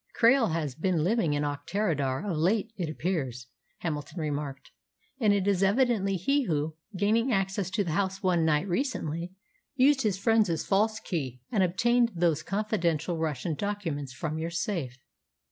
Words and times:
"Krail 0.19 0.51
has 0.51 0.73
been 0.73 1.03
living 1.03 1.35
in 1.35 1.43
Auchterarder 1.43 2.27
of 2.27 2.35
late, 2.35 2.73
it 2.75 2.89
appears," 2.89 3.45
Hamilton 3.81 4.19
remarked, 4.19 4.71
"and 5.19 5.31
it 5.31 5.45
is 5.47 5.61
evidently 5.61 6.15
he 6.15 6.45
who, 6.45 6.75
gaining 6.97 7.31
access 7.31 7.69
to 7.69 7.83
the 7.83 7.91
house 7.91 8.23
one 8.23 8.43
night 8.43 8.67
recently, 8.67 9.31
used 9.75 10.01
his 10.01 10.17
friend's 10.17 10.65
false 10.65 10.99
key, 10.99 11.39
and 11.51 11.61
obtained 11.61 12.13
those 12.15 12.41
confidential 12.41 13.19
Russian 13.19 13.53
documents 13.53 14.11
from 14.11 14.39
your 14.39 14.49
safe." 14.49 14.97